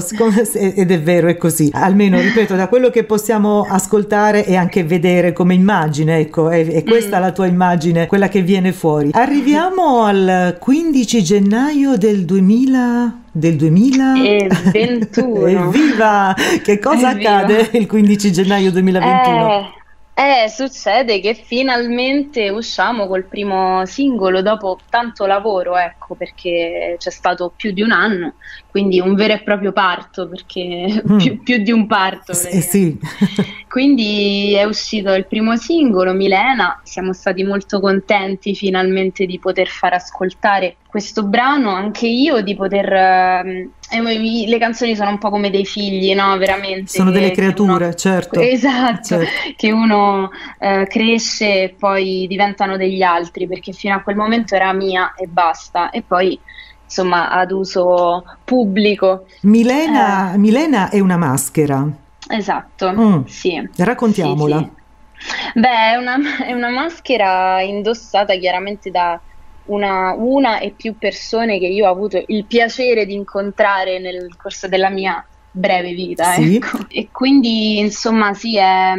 ed 0.54 0.92
è 0.92 1.02
vero, 1.02 1.28
è 1.28 1.38
così. 1.38 1.70
Almeno, 1.74 2.20
ripeto, 2.20 2.56
da 2.56 2.68
quello 2.68 2.90
che 2.90 3.04
possiamo 3.04 3.66
ascoltare 3.68 4.46
e 4.46 4.56
anche 4.56 4.84
vedere 4.84 5.34
come 5.34 5.54
immagine, 5.54 6.18
ecco, 6.18 6.50
è, 6.50 6.66
è 6.66 6.84
questa 6.84 7.18
mm. 7.18 7.22
la 7.22 7.32
tua 7.32 7.46
immagine, 7.48 8.08
quella 8.08 8.28
che 8.28 8.42
viene 8.42 8.72
fuori. 8.72 9.10
Arriviamo 9.14 10.04
al 10.04 10.58
15 10.60 11.24
gennaio 11.24 11.98
del 11.98 12.26
2000 12.26 13.24
del 13.36 13.58
2021. 13.58 15.48
Evviva! 15.68 16.34
Che 16.64 16.80
cosa 16.80 17.12
Evviva. 17.12 17.36
accade 17.36 17.70
il 17.78 17.86
15 17.86 18.32
gennaio 18.32 18.72
2021? 18.72 19.74
Eh, 20.14 20.44
eh, 20.44 20.50
succede 20.50 21.20
che 21.20 21.34
finalmente 21.34 22.48
usciamo 22.48 23.08
col 23.08 23.26
primo 23.26 23.86
singolo 23.86 24.42
dopo 24.42 24.80
tanto 24.90 25.26
lavoro, 25.26 25.76
ecco, 25.76 26.16
perché 26.16 26.96
c'è 26.98 27.10
stato 27.10 27.52
più 27.54 27.74
di 27.74 27.82
un 27.82 27.92
anno, 27.92 28.36
quindi 28.76 29.00
un 29.00 29.16
vero 29.16 29.32
e 29.32 29.42
proprio 29.42 29.72
parto, 29.72 30.28
perché 30.28 31.02
mm. 31.10 31.18
più, 31.18 31.42
più, 31.42 31.60
di 31.60 31.72
un 31.72 31.88
parto. 31.88 32.34
Eh, 32.34 32.60
sì. 32.60 33.00
quindi 33.70 34.54
è 34.54 34.66
uscito 34.66 35.14
il 35.14 35.26
primo 35.28 35.56
singolo, 35.56 36.12
Milena, 36.12 36.82
siamo 36.84 37.14
stati 37.14 37.46
molto 37.46 37.80
contenti 37.80 38.54
finalmente 38.54 39.26
di 39.26 39.40
poter 39.40 39.70
far 39.70 39.94
ascoltare 39.94 40.76
questo 40.90 41.24
brano, 41.24 41.70
anche 41.70 42.06
io 42.06 42.42
di 42.42 42.54
poter... 42.54 42.92
Eh, 42.92 43.70
le 43.92 44.58
canzoni 44.58 44.94
sono 44.94 45.12
un 45.12 45.20
po' 45.20 45.30
come 45.30 45.50
dei 45.50 45.66
figli, 45.66 46.14
no? 46.14 46.38
Veramente. 46.38 46.92
Sono 46.92 47.12
delle 47.12 47.32
creature, 47.32 47.86
uno, 47.86 47.94
certo. 47.94 48.42
Esatto, 48.42 49.04
certo. 49.04 49.54
che 49.56 49.72
uno 49.72 50.32
eh, 50.60 50.86
cresce 50.90 51.64
e 51.64 51.76
poi 51.80 52.26
diventano 52.28 52.76
degli 52.76 53.04
altri, 53.04 53.48
perché 53.48 53.72
fino 53.72 53.96
a 53.96 54.02
quel 54.02 54.18
momento 54.18 54.54
era 54.54 54.74
mia 54.74 55.14
e 55.16 55.28
basta. 55.28 55.92
E 55.92 56.02
poi 56.02 56.38
insomma 56.86 57.30
ad 57.30 57.52
uso 57.52 58.24
pubblico. 58.44 59.26
Milena, 59.42 60.34
eh. 60.34 60.38
Milena 60.38 60.90
è 60.90 61.00
una 61.00 61.18
maschera. 61.18 61.86
Esatto, 62.28 62.92
mm. 62.92 63.24
sì. 63.26 63.70
Raccontiamola. 63.76 64.58
Sì, 64.58 64.64
sì. 64.64 65.60
Beh, 65.60 65.92
è 65.92 65.96
una, 65.96 66.18
è 66.46 66.54
una 66.54 66.70
maschera 66.70 67.62
indossata 67.62 68.36
chiaramente 68.36 68.92
da 68.92 69.20
una, 69.66 70.14
una 70.18 70.60
e 70.60 70.74
più 70.76 70.98
persone 70.98 71.60
che 71.60 71.68
io 71.68 71.88
ho 71.88 71.92
avuto 71.92 72.24
il 72.28 72.46
piacere 72.46 73.06
di 73.06 73.14
incontrare 73.14 74.00
nel 74.00 74.36
corso 74.38 74.68
della 74.68 74.90
mia 74.90 75.26
breve 75.52 75.94
vita. 75.94 76.34
Sì. 76.34 76.56
Ecco. 76.56 76.86
E 76.90 77.10
quindi 77.12 77.80
insomma 77.80 78.34
sì, 78.34 78.58
è, 78.58 78.94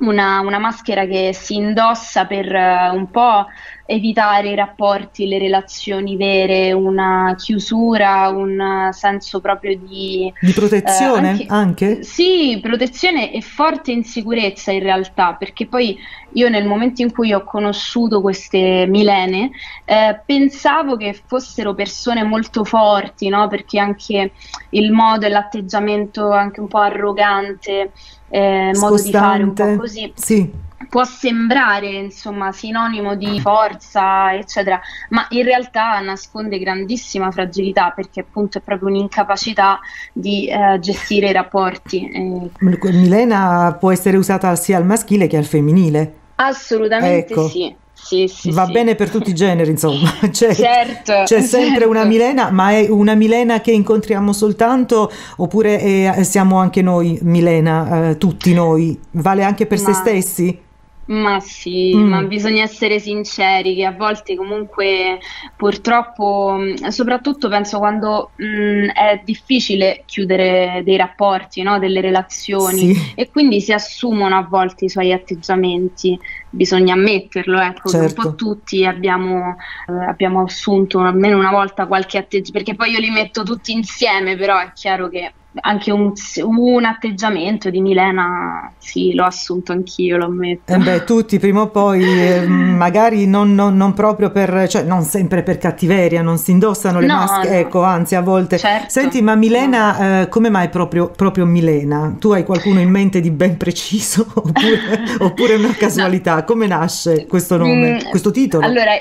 una, 0.00 0.40
una, 0.40 0.58
maschera 0.58 1.04
che 1.06 1.32
si 1.32 1.54
indossa 1.54 2.24
per 2.26 2.46
uh, 2.46 2.94
un 2.94 3.10
po' 3.10 3.46
evitare 3.84 4.50
i 4.50 4.54
rapporti, 4.54 5.26
le 5.26 5.38
relazioni 5.38 6.16
vere, 6.16 6.72
una 6.72 7.34
chiusura, 7.36 8.28
un 8.28 8.88
senso 8.92 9.40
proprio 9.40 9.76
di... 9.76 10.32
Di 10.40 10.52
protezione 10.52 11.26
eh, 11.26 11.30
anche, 11.30 11.46
anche? 11.48 12.02
Sì, 12.02 12.58
protezione 12.62 13.32
e 13.32 13.42
forte 13.42 13.92
insicurezza 13.92 14.72
in 14.72 14.80
realtà, 14.80 15.34
perché 15.34 15.66
poi 15.66 15.98
io 16.34 16.48
nel 16.48 16.66
momento 16.66 17.02
in 17.02 17.12
cui 17.12 17.32
ho 17.32 17.44
conosciuto 17.44 18.20
queste 18.20 18.86
Milene 18.88 19.50
eh, 19.84 20.20
pensavo 20.24 20.96
che 20.96 21.20
fossero 21.26 21.74
persone 21.74 22.22
molto 22.22 22.64
forti, 22.64 23.28
no? 23.28 23.48
perché 23.48 23.78
anche 23.78 24.32
il 24.70 24.92
modo 24.92 25.26
e 25.26 25.28
l'atteggiamento 25.28 26.30
anche 26.30 26.60
un 26.60 26.68
po' 26.68 26.78
arrogante, 26.78 27.92
eh, 28.32 28.72
modo 28.74 29.00
di 29.00 29.10
fare 29.10 29.42
un 29.42 29.52
po' 29.52 29.76
così. 29.76 30.12
Sì 30.14 30.70
può 30.92 31.04
sembrare 31.04 31.88
insomma 31.88 32.52
sinonimo 32.52 33.14
di 33.14 33.40
forza 33.40 34.34
eccetera 34.34 34.78
ma 35.08 35.26
in 35.30 35.42
realtà 35.42 35.98
nasconde 36.00 36.58
grandissima 36.58 37.30
fragilità 37.30 37.92
perché 37.96 38.20
appunto 38.20 38.58
è 38.58 38.60
proprio 38.60 38.88
un'incapacità 38.88 39.80
di 40.12 40.48
eh, 40.48 40.78
gestire 40.80 41.30
i 41.30 41.32
rapporti 41.32 42.10
eh. 42.10 42.50
Milena 42.92 43.74
può 43.80 43.90
essere 43.90 44.18
usata 44.18 44.54
sia 44.54 44.76
al 44.76 44.84
maschile 44.84 45.26
che 45.28 45.38
al 45.38 45.46
femminile 45.46 46.14
assolutamente 46.34 47.32
ecco. 47.32 47.48
sì 47.48 47.74
sì, 48.02 48.28
sì, 48.28 48.50
Va 48.50 48.66
sì. 48.66 48.72
bene 48.72 48.94
per 48.94 49.10
tutti 49.10 49.30
i 49.30 49.34
generi, 49.34 49.70
insomma. 49.70 50.10
C'è, 50.30 50.54
certo, 50.54 51.12
c'è 51.24 51.40
sempre 51.40 51.80
certo. 51.80 51.88
una 51.88 52.04
Milena, 52.04 52.50
ma 52.50 52.72
è 52.72 52.88
una 52.88 53.14
Milena 53.14 53.60
che 53.60 53.70
incontriamo 53.70 54.32
soltanto 54.32 55.10
oppure 55.36 55.78
è, 55.78 56.22
siamo 56.24 56.58
anche 56.58 56.82
noi 56.82 57.18
Milena, 57.22 58.10
eh, 58.10 58.18
tutti 58.18 58.52
noi? 58.52 58.98
Vale 59.12 59.44
anche 59.44 59.66
per 59.66 59.80
ma... 59.80 59.84
se 59.84 59.92
stessi? 59.94 60.60
Ma 61.04 61.40
sì, 61.40 61.96
mm. 61.96 62.08
ma 62.08 62.22
bisogna 62.22 62.62
essere 62.62 63.00
sinceri 63.00 63.74
che 63.74 63.84
a 63.84 63.90
volte 63.90 64.36
comunque 64.36 65.18
purtroppo, 65.56 66.54
mm, 66.56 66.74
soprattutto 66.88 67.48
penso 67.48 67.78
quando 67.78 68.30
mh, 68.36 68.44
mm, 68.44 68.88
è 68.90 69.20
difficile 69.24 70.04
chiudere 70.06 70.82
dei 70.84 70.96
rapporti, 70.96 71.62
no? 71.62 71.80
delle 71.80 72.00
relazioni 72.00 72.94
sì. 72.94 73.12
e 73.16 73.30
quindi 73.30 73.60
si 73.60 73.72
assumono 73.72 74.36
a 74.36 74.46
volte 74.48 74.84
i 74.84 74.88
suoi 74.88 75.12
atteggiamenti, 75.12 76.16
bisogna 76.48 76.94
ammetterlo, 76.94 77.60
ecco, 77.60 77.88
certo. 77.88 78.06
un 78.06 78.14
po' 78.14 78.34
tutti 78.36 78.86
abbiamo, 78.86 79.56
eh, 79.88 80.04
abbiamo 80.08 80.42
assunto 80.42 81.00
almeno 81.00 81.36
una 81.36 81.50
volta 81.50 81.86
qualche 81.86 82.18
atteggiamento, 82.18 82.52
perché 82.52 82.74
poi 82.76 82.92
io 82.92 83.00
li 83.00 83.10
metto 83.10 83.42
tutti 83.42 83.72
insieme, 83.72 84.36
però 84.36 84.60
è 84.60 84.70
chiaro 84.72 85.08
che 85.08 85.32
anche 85.60 85.90
un, 85.90 86.12
un, 86.44 86.84
atteggiamento 86.84 87.68
di 87.68 87.80
Milena, 87.80 88.72
sì, 88.78 89.12
l'ho 89.14 89.24
assunto 89.24 89.72
anch'io, 89.72 90.16
lo 90.16 90.24
ammetto. 90.24 90.72
Eh 90.72 90.78
beh, 90.78 91.04
tutti 91.04 91.38
prima 91.38 91.62
o 91.62 91.68
poi, 91.68 92.02
eh, 92.02 92.46
magari 92.48 93.26
non, 93.26 93.54
non, 93.54 93.76
non, 93.76 93.92
proprio 93.92 94.30
per, 94.30 94.66
cioè 94.68 94.82
non 94.82 95.02
sempre 95.02 95.42
per 95.42 95.58
cattiveria, 95.58 96.22
non 96.22 96.38
si 96.38 96.52
indossano 96.52 97.00
le 97.00 97.06
no, 97.06 97.14
maschere, 97.16 97.54
no. 97.54 97.66
ecco, 97.66 97.82
anzi 97.82 98.14
a 98.14 98.22
volte. 98.22 98.58
Certo, 98.58 98.88
Senti, 98.88 99.20
ma 99.20 99.34
Milena, 99.34 99.98
no. 99.98 100.20
eh, 100.22 100.28
come 100.28 100.48
mai 100.48 100.68
proprio, 100.68 101.10
proprio, 101.10 101.44
Milena? 101.44 102.16
Tu 102.18 102.32
hai 102.32 102.44
qualcuno 102.44 102.80
in 102.80 102.90
mente 102.90 103.20
di 103.20 103.30
ben 103.30 103.56
preciso 103.56 104.26
oppure, 104.34 104.78
oppure 105.20 105.54
una 105.54 105.74
casualità? 105.74 106.44
Come 106.44 106.66
nasce 106.66 107.26
questo 107.26 107.56
nome, 107.56 108.02
mm, 108.04 108.08
questo 108.10 108.30
titolo? 108.30 108.64
Allora, 108.64 108.92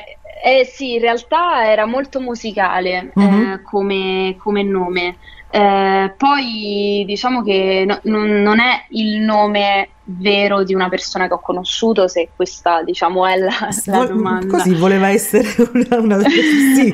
eh, 0.43 0.65
sì, 0.65 0.93
in 0.93 1.01
realtà 1.01 1.69
era 1.69 1.85
molto 1.85 2.19
musicale 2.19 3.11
mm-hmm. 3.17 3.63
come, 3.63 4.35
come, 4.37 4.63
nome. 4.63 5.17
Eh, 5.53 6.13
poi 6.15 7.03
diciamo 7.05 7.43
che 7.43 7.83
no, 7.85 7.99
non, 8.03 8.41
non, 8.41 8.59
è 8.59 8.85
il 8.91 9.19
nome 9.19 9.89
vero 10.17 10.63
di 10.63 10.73
una 10.73 10.89
persona 10.89 11.27
che 11.27 11.33
ho 11.33 11.39
conosciuto, 11.39 12.07
se 12.07 12.29
questa 12.35 12.83
diciamo 12.83 13.25
è 13.25 13.37
la, 13.37 13.69
la 13.85 14.05
domanda. 14.05 14.57
Così 14.57 14.73
voleva 14.73 15.09
essere 15.09 15.47
una... 15.73 15.99
una 15.99 16.19
sì. 16.29 16.93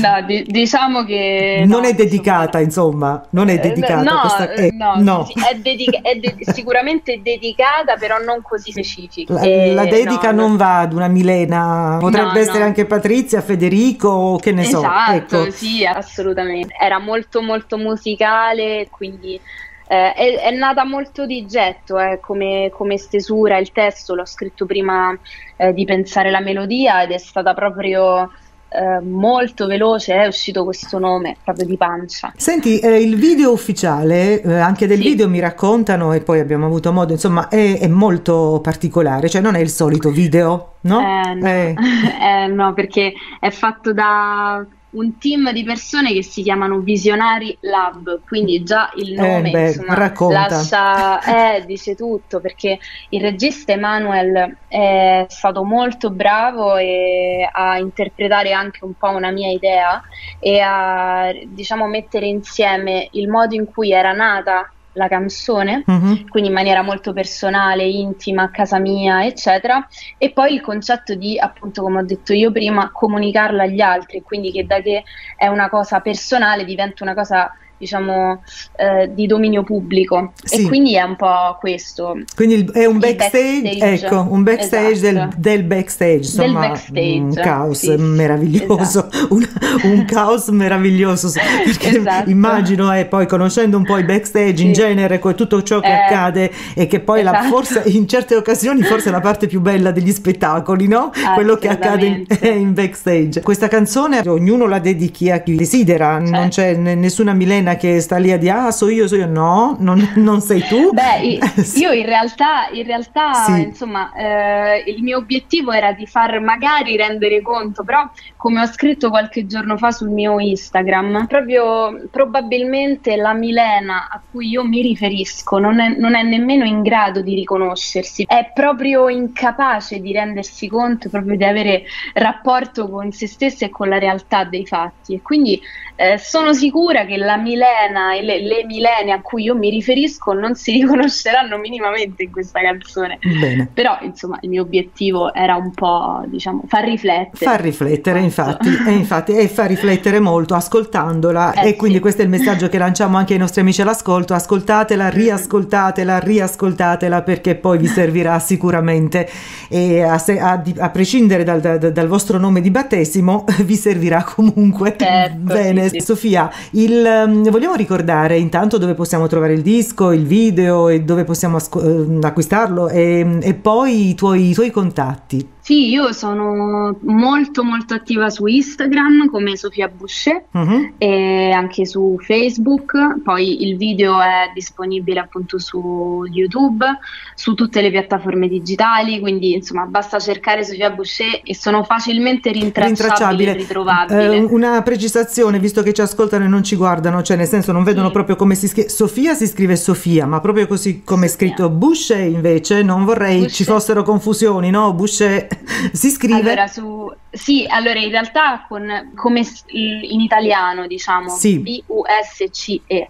no, 0.00 0.26
di, 0.26 0.44
diciamo 0.46 1.04
che... 1.04 1.64
Non 1.66 1.82
no, 1.82 1.88
è 1.88 1.94
dedicata, 1.94 2.60
insomma, 2.60 3.24
non 3.30 3.48
è 3.48 3.54
eh, 3.54 3.58
dedicata. 3.58 4.02
No, 4.02 4.20
questa... 4.20 4.52
eh, 4.52 4.70
no, 4.72 4.94
no. 4.98 5.24
Sì, 5.24 5.34
è, 5.50 5.56
dedica- 5.56 6.00
è 6.02 6.16
de- 6.16 6.36
sicuramente 6.52 7.20
dedicata, 7.22 7.96
però 7.96 8.18
non 8.18 8.40
così 8.42 8.70
specifica. 8.70 9.34
La, 9.34 9.40
eh, 9.40 9.74
la 9.74 9.84
dedica 9.84 10.32
non 10.32 10.56
va 10.56 10.80
ad 10.80 10.92
una 10.92 11.08
Milena, 11.08 11.96
potrebbe 11.98 12.40
essere 12.40 12.62
anche 12.62 12.84
Patrizia, 12.84 13.40
Federico, 13.40 14.38
che 14.40 14.52
ne 14.52 14.64
so. 14.64 14.78
Esatto, 14.78 15.42
ecco. 15.42 15.50
sì, 15.50 15.84
assolutamente. 15.84 16.74
Era 16.80 16.98
molto 16.98 17.42
molto 17.42 17.76
musicale, 17.76 18.88
quindi 18.90 19.40
eh, 19.88 20.12
è, 20.12 20.40
è, 20.40 20.50
nata 20.50 20.84
molto 20.84 21.24
di 21.24 21.46
getto 21.46 21.98
eh, 21.98 22.20
come, 22.20 22.70
come, 22.74 22.98
stesura, 22.98 23.56
il 23.56 23.72
testo 23.72 24.14
l'ho 24.14 24.26
scritto 24.26 24.66
prima 24.66 25.18
eh, 25.56 25.72
di 25.72 25.86
pensare 25.86 26.30
la 26.30 26.40
melodia 26.40 27.02
ed 27.02 27.10
è 27.10 27.18
stata 27.18 27.54
proprio 27.54 28.30
eh, 28.68 29.00
molto 29.00 29.66
veloce, 29.66 30.14
è 30.14 30.26
uscito 30.26 30.64
questo 30.64 30.98
nome 30.98 31.36
proprio 31.42 31.64
di 31.64 31.78
pancia. 31.78 32.34
Senti, 32.36 32.78
eh, 32.80 33.00
il 33.00 33.16
video 33.16 33.50
ufficiale, 33.50 34.42
eh, 34.42 34.58
anche 34.58 34.86
del 34.86 34.98
sì. 34.98 35.04
video 35.04 35.26
mi 35.26 35.40
raccontano 35.40 36.12
e 36.12 36.20
poi 36.20 36.40
abbiamo 36.40 36.66
avuto 36.66 36.92
modo, 36.92 37.14
insomma, 37.14 37.48
è, 37.48 37.78
è, 37.78 37.88
molto 37.88 38.60
particolare, 38.62 39.30
cioè 39.30 39.40
non 39.40 39.54
è 39.54 39.60
il 39.60 39.70
solito 39.70 40.10
video, 40.10 40.74
no? 40.82 41.00
no. 41.34 41.74
no 42.54 42.74
perché 42.74 43.14
è 43.40 43.48
fatto 43.48 43.94
da 43.94 44.66
un 44.98 45.16
team 45.18 45.52
di 45.52 45.62
persone 45.62 46.12
che 46.12 46.22
si 46.22 46.42
chiamano 46.42 46.80
Visionari 46.80 47.56
Lab, 47.60 48.20
quindi 48.26 48.62
già 48.64 48.90
il 48.96 49.12
eh, 49.12 49.16
nome 49.16 49.48
eh 49.48 49.52
beh, 49.52 49.66
insomma, 49.68 50.12
lascia, 50.30 51.56
eh, 51.56 51.64
dice 51.64 51.94
tutto 51.94 52.40
perché 52.40 52.78
il 53.10 53.20
regista 53.20 53.72
Emanuel 53.72 54.56
è 54.66 55.26
stato 55.28 55.62
molto 55.62 56.10
bravo 56.10 56.72
a 56.72 57.78
interpretare 57.78 58.52
anche 58.52 58.84
un 58.84 58.94
po' 58.94 59.10
una 59.10 59.30
mia 59.30 59.50
idea 59.50 60.02
e 60.40 60.60
a 60.60 61.32
diciamo 61.46 61.86
mettere 61.86 62.26
insieme 62.26 63.08
il 63.12 63.28
modo 63.28 63.54
in 63.54 63.66
cui 63.66 63.92
era 63.92 64.12
nata 64.12 64.70
la 64.98 65.08
canzone, 65.08 65.84
uh-huh. 65.86 66.26
quindi 66.28 66.48
in 66.48 66.54
maniera 66.54 66.82
molto 66.82 67.14
personale, 67.14 67.84
intima, 67.84 68.42
a 68.42 68.50
casa 68.50 68.78
mia, 68.78 69.24
eccetera, 69.24 69.86
e 70.18 70.30
poi 70.30 70.52
il 70.52 70.60
concetto 70.60 71.14
di, 71.14 71.38
appunto, 71.38 71.80
come 71.82 72.00
ho 72.00 72.04
detto 72.04 72.34
io 72.34 72.52
prima, 72.52 72.90
comunicarla 72.92 73.62
agli 73.62 73.80
altri, 73.80 74.20
quindi 74.20 74.52
che 74.52 74.66
da 74.66 74.80
che 74.80 75.04
è 75.36 75.46
una 75.46 75.70
cosa 75.70 76.00
personale 76.00 76.64
diventa 76.64 77.04
una 77.04 77.14
cosa 77.14 77.50
diciamo, 77.78 78.42
eh, 78.76 79.10
di 79.14 79.26
dominio 79.26 79.62
pubblico. 79.62 80.32
Sì. 80.42 80.64
E 80.64 80.68
quindi 80.68 80.96
è 80.96 81.02
un 81.02 81.16
po' 81.16 81.56
questo. 81.60 82.18
Quindi 82.34 82.68
è 82.72 82.84
un 82.84 82.98
backstage, 82.98 83.62
backstage. 83.62 84.06
ecco, 84.06 84.26
un 84.28 84.42
backstage 84.42 84.90
esatto. 84.90 85.10
del, 85.10 85.34
del, 85.36 85.62
backstage, 85.62 86.16
insomma, 86.16 86.60
del 86.60 86.68
backstage. 86.70 87.18
un 87.18 87.34
caos 87.34 87.78
sì, 87.78 87.96
meraviglioso, 87.96 88.82
esatto. 88.82 89.28
un, 89.34 89.48
un, 89.84 90.04
caos 90.04 90.48
meraviglioso, 90.48 91.30
perché 91.64 91.98
esatto. 91.98 92.28
immagino, 92.28 92.94
eh, 92.94 93.06
poi 93.06 93.26
conoscendo 93.26 93.76
un 93.76 93.84
po' 93.84 93.98
i 93.98 94.04
backstage 94.04 94.56
sì. 94.56 94.66
in 94.66 94.72
genere, 94.72 95.18
con 95.18 95.34
tutto 95.34 95.62
ciò 95.62 95.80
che 95.80 95.88
eh, 95.88 95.92
accade 95.92 96.52
e 96.74 96.86
che 96.86 97.00
poi 97.00 97.22
la, 97.22 97.38
esatto. 97.38 97.48
forse 97.48 97.82
in 97.86 98.08
certe 98.08 98.34
occasioni 98.34 98.82
forse 98.82 99.08
è 99.08 99.12
la 99.12 99.20
parte 99.20 99.46
più 99.46 99.60
bella 99.60 99.92
degli 99.92 100.12
spettacoli, 100.12 100.88
no? 100.88 101.10
Quello 101.34 101.56
che 101.56 101.68
accade 101.68 102.06
in, 102.06 102.26
in, 102.42 102.74
backstage. 102.74 103.40
Questa 103.40 103.68
canzone 103.68 104.26
ognuno 104.26 104.66
la 104.66 104.78
dedichi 104.78 105.30
a 105.30 105.38
chi 105.40 105.54
desidera, 105.54 106.18
certo. 106.18 106.30
non 106.30 106.48
c'è 106.48 106.74
nessuna 106.74 107.32
Milena 107.32 107.67
Marina 107.68 107.76
che 107.76 108.00
sta 108.00 108.16
lì 108.16 108.32
a 108.32 108.38
dire 108.38 108.52
ah 108.52 108.70
so 108.70 108.88
io, 108.88 109.06
so 109.06 109.16
io, 109.16 109.26
no, 109.26 109.76
non, 109.80 110.12
non 110.16 110.40
sei 110.40 110.62
tu. 110.62 110.92
Beh, 110.92 111.38
io 111.76 111.92
in 111.92 112.06
realtà, 112.06 112.68
in 112.72 112.84
realtà 112.84 113.32
sì. 113.32 113.62
insomma, 113.62 114.12
eh, 114.12 114.84
il 114.86 115.02
mio 115.02 115.18
obiettivo 115.18 115.72
era 115.72 115.92
di 115.92 116.06
far 116.06 116.40
magari 116.40 116.96
rendere 116.96 117.42
conto, 117.42 117.84
però 117.84 118.08
come 118.36 118.62
ho 118.62 118.66
scritto 118.66 119.10
qualche 119.10 119.46
giorno 119.46 119.76
fa 119.76 119.90
sul 119.90 120.08
mio 120.10 120.38
Instagram, 120.38 121.26
proprio 121.26 122.08
probabilmente 122.10 123.16
la 123.16 123.34
Milena 123.34 124.08
a 124.10 124.20
cui 124.30 124.48
io 124.48 124.64
mi 124.64 124.80
riferisco 124.80 125.58
non 125.58 125.80
è, 125.80 125.96
non 125.96 126.14
è 126.14 126.22
nemmeno 126.22 126.64
in 126.64 126.82
grado 126.82 127.20
di 127.20 127.34
riconoscersi, 127.34 128.24
è 128.26 128.50
proprio 128.54 129.08
incapace 129.08 130.00
di 130.00 130.12
rendersi 130.12 130.68
conto 130.68 131.08
proprio 131.08 131.36
di 131.36 131.44
avere 131.44 131.84
rapporto 132.14 132.88
con 132.88 133.12
se 133.12 133.26
stessa 133.26 133.66
e 133.66 133.70
con 133.70 133.88
la 133.88 133.98
realtà 133.98 134.44
dei 134.44 134.66
fatti 134.66 135.14
e 135.14 135.22
quindi 135.22 135.60
eh, 135.96 136.16
sono 136.16 136.52
sicura 136.52 137.04
che 137.04 137.16
la 137.16 137.36
Milena 137.36 137.57
e 137.62 138.22
le, 138.22 138.40
le, 138.42 138.64
Milene 138.64 139.12
a 139.12 139.20
cui 139.20 139.44
io 139.44 139.56
mi 139.56 139.70
riferisco 139.70 140.32
non 140.32 140.54
si 140.54 140.72
riconosceranno 140.80 141.56
minimamente 141.58 142.24
in 142.24 142.30
questa 142.30 142.60
canzone. 142.60 143.18
Bene. 143.22 143.70
Però, 143.72 143.98
insomma, 144.02 144.38
il 144.42 144.48
mio 144.48 144.62
obiettivo 144.62 145.32
era 145.32 145.56
un 145.56 145.72
po', 145.72 146.22
diciamo, 146.26 146.64
far 146.66 146.84
riflettere. 146.84 147.44
Far 147.44 147.60
riflettere, 147.60 148.20
infatti, 148.20 148.68
e 148.86 148.92
infatti, 148.92 149.32
e 149.32 149.48
far 149.48 149.68
riflettere 149.68 150.20
molto 150.20 150.54
ascoltandola. 150.54 151.52
Eh, 151.52 151.68
e 151.68 151.76
quindi 151.76 151.96
sì. 151.96 152.02
questo 152.02 152.22
è 152.22 152.24
il 152.24 152.30
messaggio 152.30 152.68
che 152.68 152.78
lanciamo 152.78 153.16
anche 153.16 153.34
ai 153.34 153.38
nostri 153.38 153.60
amici 153.60 153.80
all'ascolto. 153.82 154.34
Ascoltatela, 154.34 155.08
riascoltatela, 155.08 156.18
riascoltatela 156.18 157.22
perché 157.22 157.54
poi 157.54 157.78
vi 157.78 157.86
servirà 157.86 158.38
sicuramente. 158.38 159.28
E 159.68 160.02
a, 160.02 160.18
se, 160.18 160.38
a, 160.38 160.62
a 160.78 160.90
prescindere 160.90 161.44
dal, 161.44 161.60
dal, 161.60 161.78
dal, 161.78 162.06
vostro 162.06 162.38
nome 162.38 162.60
di 162.60 162.70
battesimo, 162.70 163.44
vi 163.64 163.74
servirà 163.74 164.24
comunque. 164.24 164.94
Certo, 164.98 165.36
Bene. 165.38 165.88
Sì, 165.88 166.00
Sofia, 166.00 166.50
il, 166.72 167.47
vogliamo 167.50 167.74
ricordare 167.74 168.38
intanto 168.38 168.78
dove 168.78 168.94
possiamo 168.94 169.26
trovare 169.26 169.52
il 169.52 169.62
disco, 169.62 170.12
il 170.12 170.26
video 170.26 170.88
e 170.88 171.02
dove 171.02 171.24
possiamo 171.24 171.56
asco- 171.56 171.82
eh, 171.82 172.18
acquistarlo 172.20 172.88
e, 172.88 173.38
e 173.40 173.54
poi 173.54 174.10
i 174.10 174.14
tuoi, 174.14 174.50
i 174.50 174.54
tuoi 174.54 174.70
contatti. 174.70 175.56
Sì, 175.68 175.90
io 175.90 176.14
sono 176.14 176.96
molto 177.02 177.62
molto 177.62 177.92
attiva 177.92 178.30
su 178.30 178.46
Instagram 178.46 179.28
come 179.28 179.54
Sofia 179.54 179.86
Boucher 179.94 180.44
uh-huh. 180.50 180.92
e 180.96 181.50
anche 181.50 181.84
su 181.84 182.16
Facebook, 182.20 183.20
poi 183.22 183.66
il 183.68 183.76
video 183.76 184.18
è 184.18 184.50
disponibile 184.54 185.20
appunto 185.20 185.58
su 185.58 186.24
YouTube, 186.24 186.86
su 187.34 187.52
tutte 187.52 187.82
le 187.82 187.90
piattaforme 187.90 188.48
digitali, 188.48 189.20
quindi 189.20 189.52
insomma 189.52 189.84
basta 189.84 190.18
cercare 190.18 190.64
Sofia 190.64 190.88
Boucher 190.88 191.42
e 191.44 191.54
sono 191.54 191.84
facilmente 191.84 192.50
rintracciabili 192.50 193.50
e 193.50 193.52
ritrovabili. 193.52 194.36
Eh, 194.36 194.44
una 194.48 194.80
precisazione, 194.80 195.58
visto 195.58 195.82
che 195.82 195.92
ci 195.92 196.00
ascoltano 196.00 196.46
e 196.46 196.48
non 196.48 196.62
ci 196.64 196.76
guardano, 196.76 197.20
cioè 197.22 197.36
nel 197.36 197.46
senso 197.46 197.72
non 197.72 197.84
vedono 197.84 198.06
sì. 198.06 198.14
proprio 198.14 198.36
come 198.36 198.54
si 198.54 198.68
scrive, 198.68 198.88
Sofia 198.88 199.34
si 199.34 199.46
scrive 199.46 199.76
Sofia, 199.76 200.24
ma 200.24 200.40
proprio 200.40 200.66
così 200.66 201.02
come 201.04 201.26
è 201.26 201.28
scritto 201.28 201.68
Boucher 201.68 202.26
invece 202.26 202.82
non 202.82 203.04
vorrei 203.04 203.40
Boucher. 203.40 203.52
ci 203.52 203.64
fossero 203.64 204.02
confusioni, 204.02 204.70
no? 204.70 204.94
Boucher 204.94 205.56
si 205.92 206.10
scrive? 206.10 206.40
Allora, 206.40 206.66
su, 206.66 207.12
sì, 207.30 207.66
allora 207.68 207.98
in 207.98 208.10
realtà 208.10 208.64
con, 208.68 209.12
come 209.14 209.46
in 209.68 210.20
italiano 210.20 210.86
diciamo 210.86 211.30
sì. 211.30 211.58
B-U-S-C-E 211.58 213.08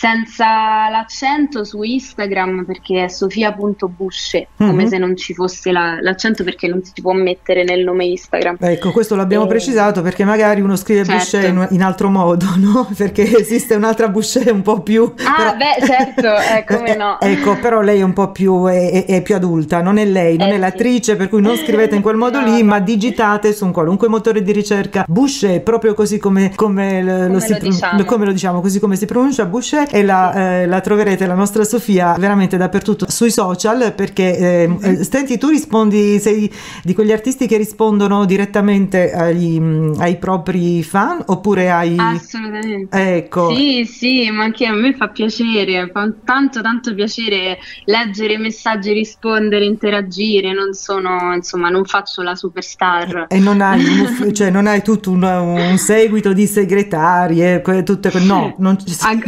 senza 0.00 0.88
l'accento 0.88 1.62
su 1.62 1.82
Instagram 1.82 2.64
perché 2.64 3.04
è 3.04 3.08
sofia.busce, 3.08 4.48
come 4.56 4.72
mm-hmm. 4.72 4.86
se 4.86 4.96
non 4.96 5.14
ci 5.14 5.34
fosse 5.34 5.70
la, 5.72 5.98
l'accento 6.00 6.42
perché 6.42 6.68
non 6.68 6.82
si 6.82 7.02
può 7.02 7.12
mettere 7.12 7.64
nel 7.64 7.84
nome 7.84 8.06
Instagram. 8.06 8.56
Ecco, 8.60 8.92
questo 8.92 9.14
l'abbiamo 9.14 9.44
e... 9.44 9.48
precisato 9.48 10.00
perché 10.00 10.24
magari 10.24 10.62
uno 10.62 10.74
scrive 10.76 11.04
certo. 11.04 11.18
Busce 11.18 11.46
in, 11.48 11.66
in, 11.72 11.82
altro 11.82 12.08
modo, 12.08 12.46
no? 12.56 12.88
Perché 12.96 13.40
esiste 13.40 13.74
un'altra 13.74 14.08
Busce 14.08 14.48
un 14.50 14.62
po' 14.62 14.80
più... 14.80 15.12
Ah, 15.18 15.36
però... 15.36 15.56
beh, 15.56 15.86
certo, 15.86 16.34
eh, 16.34 16.64
come 16.74 16.96
no. 16.96 17.20
ecco, 17.20 17.58
però 17.58 17.82
lei 17.82 18.00
è 18.00 18.02
un 18.02 18.14
po' 18.14 18.32
più, 18.32 18.64
è, 18.68 19.04
è 19.04 19.20
più 19.20 19.34
adulta, 19.34 19.82
non 19.82 19.98
è 19.98 20.06
lei, 20.06 20.38
non 20.38 20.48
eh, 20.48 20.54
è 20.54 20.56
l'attrice, 20.56 21.16
per 21.16 21.28
cui 21.28 21.42
non 21.42 21.56
scrivete 21.56 21.94
in 21.94 22.00
quel 22.00 22.16
modo 22.16 22.40
no, 22.40 22.46
lì, 22.46 22.62
no. 22.62 22.68
ma 22.68 22.80
digitate 22.80 23.52
su 23.52 23.66
un 23.66 23.72
qualunque 23.72 24.08
motore 24.08 24.42
di 24.42 24.52
ricerca 24.52 25.04
Busce, 25.06 25.60
proprio 25.60 25.92
così 25.92 26.16
come, 26.16 26.52
come, 26.54 27.02
come, 27.02 27.28
lo, 27.28 27.38
si, 27.38 27.54
diciamo. 27.60 28.02
come 28.04 28.24
lo 28.24 28.32
diciamo, 28.32 28.62
così 28.62 28.80
come 28.80 28.96
si 28.96 29.04
pronuncia 29.04 29.44
Busce 29.44 29.88
e 29.90 30.02
la, 30.02 30.60
eh, 30.62 30.66
la, 30.66 30.80
troverete, 30.80 31.26
la 31.26 31.34
nostra 31.34 31.64
Sofia, 31.64 32.14
veramente 32.18 32.56
dappertutto 32.56 33.10
sui 33.10 33.30
social 33.30 33.92
perché 33.94 34.36
eh, 34.36 34.68
mm-hmm. 34.68 35.00
senti 35.00 35.38
tu 35.38 35.48
rispondi, 35.48 36.18
sei 36.18 36.50
di 36.82 36.94
quegli 36.94 37.12
artisti 37.12 37.46
che 37.46 37.56
rispondono 37.56 38.24
direttamente 38.24 39.12
agli, 39.12 39.60
ai 39.98 40.16
propri 40.16 40.82
fan 40.82 41.22
oppure 41.26 41.70
ai... 41.70 41.96
Assolutamente. 41.98 43.16
Ecco. 43.16 43.54
Sì, 43.54 43.84
sì, 43.84 44.30
ma 44.30 44.44
anche 44.44 44.66
a 44.66 44.72
me 44.72 44.94
fa 44.94 45.08
piacere, 45.08 45.90
fa 45.92 46.08
tanto 46.24 46.60
tanto 46.60 46.94
piacere 46.94 47.58
leggere 47.84 48.34
i 48.34 48.38
messaggi, 48.38 48.92
rispondere, 48.92 49.64
interagire, 49.64 50.52
non 50.52 50.72
sono, 50.72 51.34
insomma, 51.34 51.68
non 51.68 51.84
faccio 51.84 52.22
la 52.22 52.34
superstar. 52.34 53.26
E 53.28 53.38
non 53.38 53.60
hai, 53.60 54.32
cioè, 54.32 54.50
non 54.50 54.66
hai 54.66 54.82
tutto 54.82 55.10
un, 55.10 55.22
un 55.22 55.78
seguito 55.78 56.32
di 56.32 56.46
segretarie, 56.46 57.62
tutte, 57.84 58.10
no, 58.20 58.54
non 58.58 58.78
ci 58.78 58.96
An- 59.00 59.22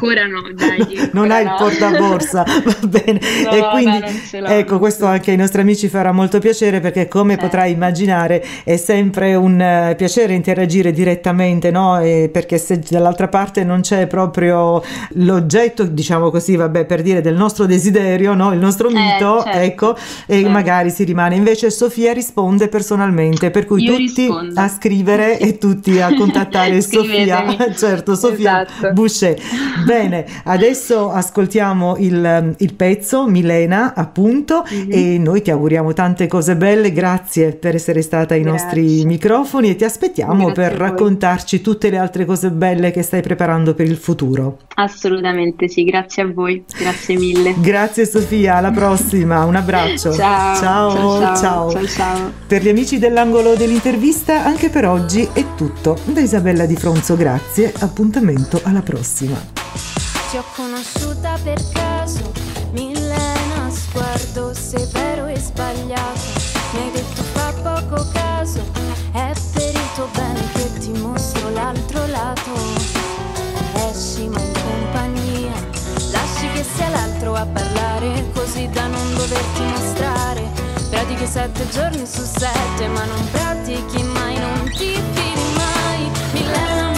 ancora 0.00 0.26
no, 0.26 0.42
dai. 0.54 1.10
non 1.12 1.30
hai 1.30 1.44
no. 1.44 1.50
il 1.50 1.56
portaborsa, 1.58 2.42
va 2.64 2.76
bene. 2.88 3.20
No, 3.44 3.50
e 3.50 3.68
quindi, 3.70 4.04
ecco, 4.46 4.78
questo 4.78 5.04
anche 5.04 5.30
ai 5.30 5.36
nostri 5.36 5.60
amici 5.60 5.88
farà 5.88 6.12
molto 6.12 6.38
piacere 6.38 6.80
perché 6.80 7.06
come 7.06 7.34
certo. 7.34 7.46
potrai 7.46 7.72
immaginare 7.72 8.44
è 8.64 8.76
sempre 8.76 9.34
un 9.34 9.54
uh, 9.54 9.94
piacere 9.94 10.32
interagire 10.32 10.92
direttamente, 10.92 11.70
no? 11.70 12.00
E 12.00 12.30
perché 12.32 12.58
se 12.58 12.80
dall'altra 12.88 13.28
parte 13.28 13.62
non 13.64 13.82
c'è 13.82 14.06
proprio 14.06 14.82
l'oggetto, 15.14 15.84
diciamo 15.84 16.30
così, 16.30 16.56
vabbè, 16.56 16.86
per 16.86 17.02
dire 17.02 17.20
del 17.20 17.34
nostro 17.34 17.66
desiderio, 17.66 18.34
no? 18.34 18.52
Il 18.52 18.58
nostro 18.58 18.88
eh, 18.88 18.92
mito, 18.92 19.42
certo. 19.42 19.58
ecco, 19.58 19.96
e 20.26 20.34
certo. 20.34 20.48
magari 20.48 20.90
si 20.90 21.04
rimane. 21.04 21.34
Invece 21.34 21.70
Sofia 21.70 22.12
risponde 22.12 22.68
personalmente, 22.68 23.50
per 23.50 23.66
cui 23.66 23.82
Io 23.82 23.96
tutti 23.96 24.22
rispondo. 24.22 24.60
a 24.60 24.68
scrivere 24.68 25.38
e 25.38 25.58
tutti 25.58 26.00
a 26.00 26.14
contattare 26.16 26.80
Sofia, 26.80 27.44
certo, 27.74 28.14
Sofia 28.14 28.62
esatto. 28.62 28.92
Boucher. 28.92 29.36
Bene, 29.84 30.26
adesso 30.44 31.10
ascoltiamo 31.10 31.96
il, 31.98 32.54
il 32.58 32.74
pezzo 32.74 33.26
Milena, 33.26 33.94
appunto, 33.94 34.64
mm-hmm. 34.72 34.90
e 34.90 35.18
noi 35.18 35.42
ti 35.42 35.50
auguriamo 35.50 35.92
tante 35.92 36.26
cose 36.26 36.56
belle. 36.56 36.92
Grazie 36.92 37.52
per 37.52 37.74
essere 37.74 38.02
stata 38.02 38.34
ai 38.34 38.42
Grazie. 38.42 38.64
nostri 38.64 39.04
microfoni 39.04 39.70
e 39.70 39.76
ti 39.76 39.84
aspettiamo 39.84 40.46
Grazie 40.46 40.54
per 40.54 40.72
raccontarci 40.78 41.60
tutte 41.60 41.90
le 41.90 41.98
altre 41.98 42.24
cose 42.24 42.50
belle 42.50 42.90
che 42.90 43.02
stai 43.02 43.22
preparando 43.22 43.74
per 43.74 43.86
il 43.86 43.96
futuro. 43.96 44.58
Assolutamente 44.74 45.68
sì, 45.68 45.84
grazie 45.84 46.22
a 46.22 46.32
voi, 46.32 46.64
grazie 46.78 47.16
mille. 47.16 47.54
Grazie 47.58 48.06
Sofia, 48.06 48.56
alla 48.56 48.70
prossima, 48.70 49.44
un 49.44 49.56
abbraccio. 49.56 50.12
ciao, 50.12 50.56
ciao, 50.56 50.90
ciao, 50.90 51.36
ciao. 51.36 51.70
ciao, 51.70 51.86
ciao. 51.86 52.32
Per 52.46 52.62
gli 52.62 52.68
amici 52.68 52.98
dell'angolo 52.98 53.54
dell'intervista, 53.54 54.44
anche 54.44 54.68
per 54.68 54.86
oggi 54.86 55.28
è 55.32 55.44
tutto. 55.56 55.98
Da 56.04 56.20
Isabella 56.20 56.66
Di 56.66 56.76
Fronzo, 56.76 57.16
grazie, 57.16 57.72
appuntamento 57.78 58.60
alla 58.64 58.82
prossima. 58.82 59.69
Ti 60.30 60.36
ho 60.36 60.44
conosciuta 60.54 61.36
per 61.42 61.60
caso, 61.72 62.30
Milena, 62.70 63.68
sguardo 63.68 64.54
severo 64.54 65.26
e 65.26 65.36
sbagliato. 65.36 66.20
Mi 66.72 66.82
hai 66.82 66.90
detto 66.92 67.22
fa 67.32 67.52
poco 67.54 68.06
caso, 68.12 68.60
è 69.10 69.32
per 69.52 69.74
il 69.74 69.92
tuo 69.96 70.06
bene 70.14 70.40
che 70.52 70.78
ti 70.78 70.92
mostro 70.92 71.50
l'altro 71.50 72.06
lato. 72.06 72.52
Esci 73.90 74.28
ma 74.28 74.38
in 74.38 74.52
compagnia, 74.52 75.52
lasci 76.12 76.48
che 76.52 76.64
sia 76.76 76.90
l'altro 76.90 77.34
a 77.34 77.46
parlare, 77.46 78.30
così 78.32 78.68
da 78.68 78.86
non 78.86 79.14
doverti 79.16 79.62
mostrare. 79.62 80.48
Pratichi 80.90 81.26
sette 81.26 81.68
giorni 81.70 82.06
su 82.06 82.22
sette, 82.22 82.86
ma 82.86 83.04
non 83.04 83.30
pratichi 83.32 84.00
mai, 84.04 84.38
non 84.38 84.62
ti 84.76 84.94
fidi 84.94 85.54
mai. 85.56 86.08
Milena 86.34 86.89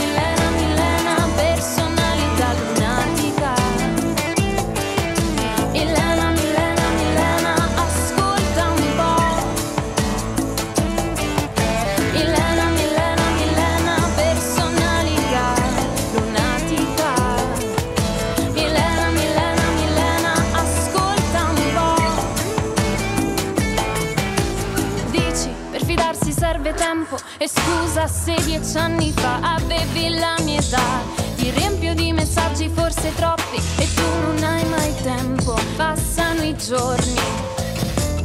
tempo 26.71 27.19
e 27.39 27.49
scusa 27.49 28.07
se 28.07 28.35
dieci 28.45 28.77
anni 28.77 29.13
fa 29.13 29.41
avevi 29.57 30.11
la 30.11 30.37
mia 30.45 30.61
età. 30.61 31.03
Ti 31.37 31.51
riempio 31.51 31.95
di 31.95 32.13
messaggi 32.13 32.71
forse 32.73 33.13
troppi 33.17 33.57
e 33.79 33.89
tu 33.95 34.03
non 34.25 34.43
hai 34.45 34.65
mai 34.67 34.95
tempo. 35.03 35.59
Passano 35.77 36.43
i 36.43 36.57
giorni, 36.57 37.21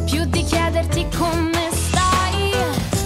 più 0.06 0.26
di 0.26 0.44
chiederti 0.44 1.08
come 1.18 1.70
stai 1.72 2.52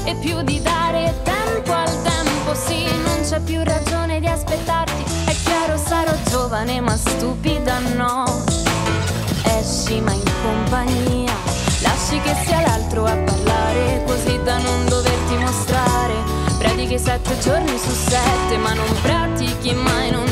e 0.04 0.16
più 0.16 0.42
di 0.42 0.62
dare 0.62 1.14
tempo 1.24 1.72
al 1.72 2.02
tempo. 2.02 2.54
Sì, 2.54 2.84
non 3.04 3.22
c'è 3.24 3.40
più 3.40 3.64
ragione 3.64 4.20
di 4.20 4.28
aspettarti. 4.28 5.04
È 5.26 5.36
chiaro 5.44 5.78
sarò 5.78 6.12
giovane 6.30 6.82
ma 6.82 6.98
stupida 6.98 7.80
no. 7.96 8.26
Esci 9.44 10.02
ma 10.02 10.12
in 10.12 10.32
compagnia, 10.44 11.31
lasci 11.82 12.20
che 12.22 12.36
sia 12.46 12.62
l'altro 12.62 13.06
a 13.06 13.16
parlare 13.16 14.04
così 14.06 14.40
da 14.44 14.58
non 14.58 14.86
doverti 14.88 15.36
mostrare. 15.36 16.14
Predichi 16.58 17.00
sette 17.00 17.38
giorni 17.40 17.78
su 17.78 17.92
sette, 17.92 18.58
ma 18.58 18.74
non 18.74 18.88
pratichi 19.02 19.74
mai, 19.74 20.12
non 20.12 20.31